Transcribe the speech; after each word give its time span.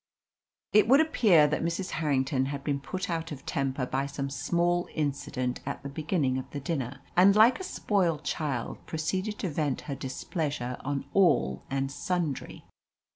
It 0.73 0.87
would 0.87 0.99
appear 0.99 1.45
that 1.45 1.61
Mrs. 1.61 1.91
Harrington 1.91 2.47
had 2.47 2.63
been 2.63 2.79
put 2.79 3.07
out 3.07 3.31
of 3.31 3.45
temper 3.45 3.85
by 3.85 4.07
some 4.07 4.31
small 4.31 4.89
incident 4.95 5.59
at 5.63 5.83
the 5.83 5.89
beginning 5.89 6.39
of 6.39 6.49
the 6.49 6.59
dinner, 6.59 7.01
and, 7.15 7.35
like 7.35 7.59
a 7.59 7.63
spoilt 7.63 8.23
child, 8.23 8.83
proceeded 8.87 9.37
to 9.37 9.49
vent 9.49 9.81
her 9.81 9.93
displeasure 9.93 10.77
on 10.79 11.05
all 11.13 11.65
and 11.69 11.91
sundry. 11.91 12.65